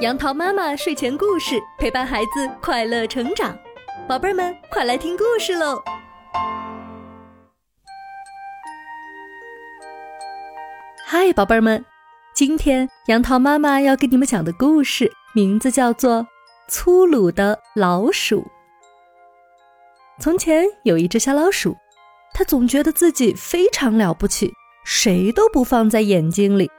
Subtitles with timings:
[0.00, 3.58] 杨桃妈妈睡前故事陪伴孩子快乐成长，
[4.06, 5.82] 宝贝儿们快来听故事喽！
[11.04, 11.84] 嗨，宝贝儿们，
[12.32, 16.22] 今天杨桃妈妈要给你们讲的故事名字叫做
[16.68, 18.42] 《粗鲁的老鼠》。
[20.20, 21.76] 从前有一只小老鼠，
[22.32, 24.54] 它总觉得自己非常了不起，
[24.84, 26.70] 谁都不放在眼睛里。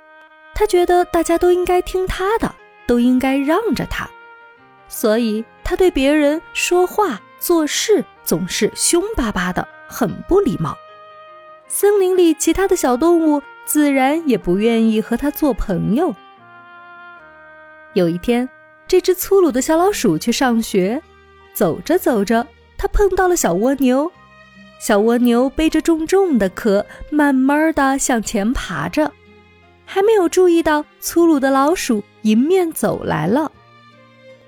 [0.56, 2.56] 它觉得大家都应该听它的，
[2.90, 4.09] 都应该让着他，
[4.88, 10.76] 所以他对别人说话做事总是凶巴巴的，很不礼貌。
[11.68, 16.16] 森林里其他的小动物自然也不愿意和他做朋友。
[17.94, 18.49] 有一天，
[18.88, 20.99] 这只粗鲁的小老鼠去上学，
[21.54, 24.12] 走着走着，它碰到了小蜗牛。
[24.80, 29.12] 小蜗牛背着重重的壳，慢慢的向前爬着。
[29.91, 33.52] 还没有注意到粗鲁的老鼠迎面走来了，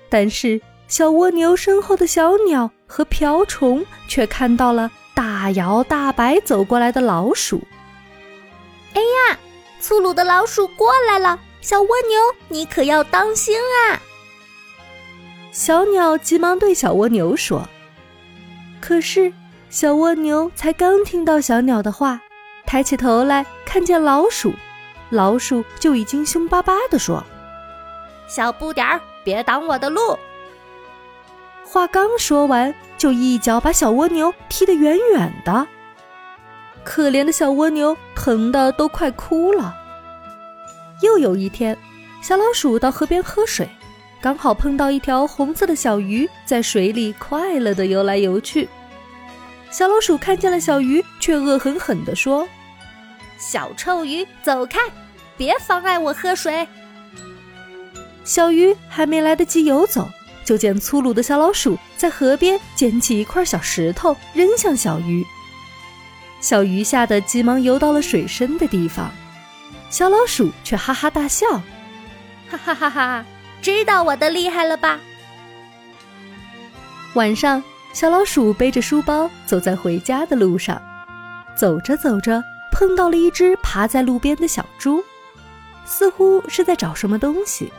[0.08, 7.60] 但是小蜗牛身后的小鸟和瓢虫却看到了大摇大摆走过来的老鼠。
[8.94, 9.36] 哎呀，
[9.80, 11.40] 粗鲁的老鼠过来了！
[11.60, 14.00] 小蜗牛，你可要当心啊！
[15.50, 17.68] 小鸟急忙对小蜗牛说。
[18.80, 19.32] 可是
[19.70, 22.20] 小蜗牛才刚听到小鸟的话，
[22.64, 24.52] 抬起头来看见老鼠。
[25.12, 27.22] 老鼠就已经凶巴巴地说
[28.26, 30.18] ：“小不点儿，别挡我的路！”
[31.68, 35.68] 话刚说完，就一脚把小蜗牛踢得远远的。
[36.82, 39.76] 可怜的小蜗牛疼得都快哭了。
[41.02, 41.76] 又有一天，
[42.22, 43.68] 小老鼠到河边喝水，
[44.20, 48.66] 刚好碰到一条红色的小鱼在水里快乐地游来游去。
[49.70, 52.48] 小老鼠看见了小鱼，却恶狠狠地说
[53.38, 54.78] ：“小臭鱼，走开！”
[55.42, 56.68] 别妨碍我喝水！
[58.22, 60.08] 小鱼还没来得及游走，
[60.44, 65.26] 就见粗鲁的小老鼠在河边捡起一块小石头扔向小鱼。
[66.40, 69.10] 小鱼吓得急忙游到了水深的地方，
[69.90, 71.44] 小老鼠却哈哈大笑
[72.48, 73.24] ：“哈哈哈哈！
[73.60, 75.00] 知道我的厉害了吧？”
[77.14, 77.60] 晚上，
[77.92, 80.80] 小老鼠背着书包走在回家的路上，
[81.56, 82.40] 走着走着，
[82.70, 85.02] 碰到了一只爬在路边的小猪。
[85.84, 87.72] 似乎是在找什么东西，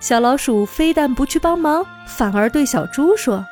[0.00, 3.44] 小老鼠非但不去帮忙，反而对小猪说：“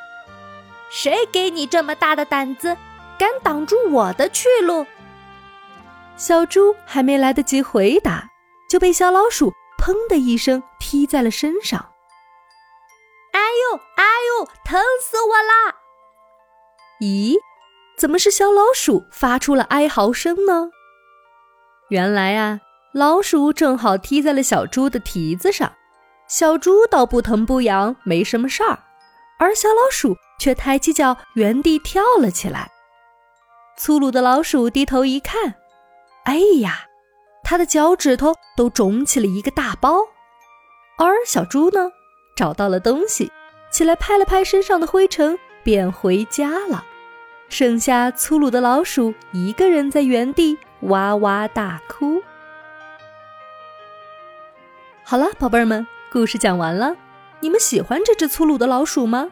[0.91, 2.77] 谁给你这么大的胆子，
[3.19, 4.87] 敢挡住我的去路？”
[6.17, 8.29] 小猪还没来得及回答，
[8.71, 9.53] 就被小老鼠
[9.83, 11.81] “砰”的一声踢在了身上。
[13.33, 14.05] “哎呦，哎
[14.39, 15.75] 呦，疼死我啦！”
[17.01, 17.37] 咦，
[17.99, 20.71] 怎么是小老鼠发出了哀嚎声呢？
[21.89, 22.61] 原来啊。
[22.95, 25.73] 老鼠正好踢在了小猪的蹄子上，
[26.29, 28.79] 小猪倒不疼不痒，没什么事儿，
[29.37, 32.71] 而小老鼠却抬起脚原地跳了起来。
[33.77, 35.57] 粗鲁的老鼠低头一看，
[36.27, 36.85] 哎呀，
[37.43, 39.99] 它的脚趾头都肿起了一个大包。
[40.97, 41.91] 而小猪呢，
[42.37, 43.33] 找到了东西，
[43.73, 46.85] 起来拍了拍身上的灰尘，便回家了。
[47.49, 52.23] 剩下粗鲁的老鼠一个人在原地哇哇大哭。
[55.07, 56.97] 好了，宝贝儿们，故事讲完了。
[57.41, 59.29] 你们喜欢这只粗鲁的老鼠吗？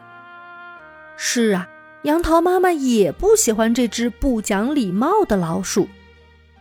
[1.17, 1.67] 是啊，
[2.03, 5.89] 杨桃妈妈也不喜欢这只不讲礼貌的老鼠。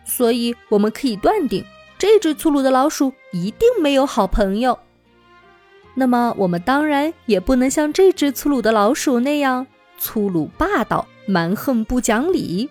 [0.06, 1.62] 所以我们可以断定，
[1.98, 4.78] 这只粗鲁的老鼠一定没有好朋友。
[5.92, 9.66] 那么，我们当然也不能像这只粗鲁的老鼠那样
[9.98, 12.70] 粗鲁霸道、蛮横不讲理。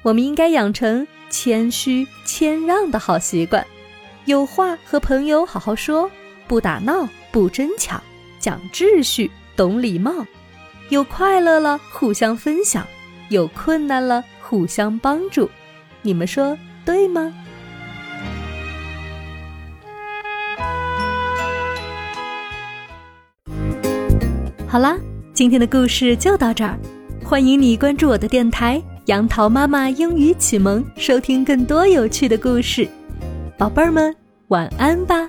[0.00, 3.66] 我们应该养成谦虚谦让的好习惯。
[4.26, 6.08] 有话和朋友好好说，
[6.46, 8.00] 不打闹，不争抢，
[8.38, 10.12] 讲秩序，懂礼貌。
[10.90, 12.84] 有快乐了，互相分享；
[13.30, 15.50] 有困难了，互相帮助。
[16.02, 17.32] 你们说对吗？
[24.68, 24.96] 好啦，
[25.32, 26.78] 今天的故事就到这儿。
[27.24, 32.88] 欢迎你关注我的电台“杨桃妈妈英语启蒙”，收听更多有趣的故事。
[33.60, 34.16] 宝贝儿们，
[34.48, 35.28] 晚安吧。